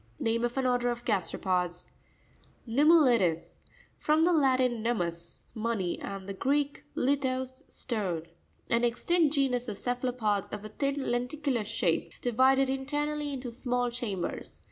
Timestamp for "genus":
9.35-9.67